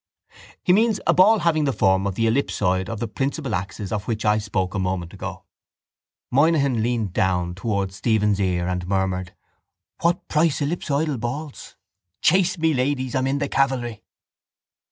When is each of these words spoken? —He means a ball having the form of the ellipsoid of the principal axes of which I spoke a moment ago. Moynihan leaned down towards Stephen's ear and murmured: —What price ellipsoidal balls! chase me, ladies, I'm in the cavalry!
—He 0.63 0.73
means 0.73 0.99
a 1.05 1.13
ball 1.13 1.37
having 1.37 1.65
the 1.65 1.71
form 1.71 2.07
of 2.07 2.15
the 2.15 2.25
ellipsoid 2.25 2.89
of 2.89 2.99
the 2.99 3.07
principal 3.07 3.53
axes 3.53 3.91
of 3.91 4.07
which 4.07 4.25
I 4.25 4.39
spoke 4.39 4.73
a 4.73 4.79
moment 4.79 5.13
ago. 5.13 5.43
Moynihan 6.31 6.81
leaned 6.81 7.13
down 7.13 7.53
towards 7.53 7.97
Stephen's 7.97 8.39
ear 8.39 8.67
and 8.67 8.87
murmured: 8.87 9.35
—What 9.99 10.27
price 10.27 10.59
ellipsoidal 10.59 11.19
balls! 11.19 11.75
chase 12.19 12.57
me, 12.57 12.73
ladies, 12.73 13.13
I'm 13.13 13.27
in 13.27 13.37
the 13.37 13.47
cavalry! 13.47 14.01